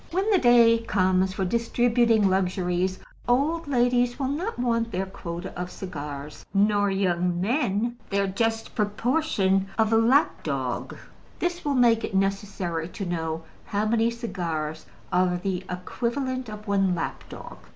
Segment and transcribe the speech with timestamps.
[0.09, 5.69] When the day comes for distributing luxuries, old ladies will not want their quota of
[5.69, 10.97] cigars, nor young men their just proportion of lap dog;
[11.37, 16.95] this will make it necessary to know how many cigars are the equivalent of one
[16.95, 17.57] lap dog.